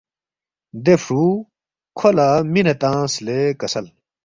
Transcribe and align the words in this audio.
دے 0.83 0.95
فرُو 1.03 1.25
کھو 1.97 2.09
لہ 2.15 2.27
مِنے 2.51 2.73
تنگس 2.81 3.13
لے 3.25 3.39
کسل 3.59 3.85